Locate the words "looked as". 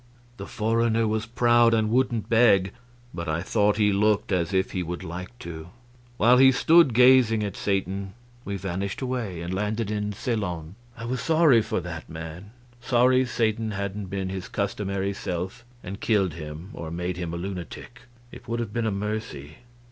3.93-4.51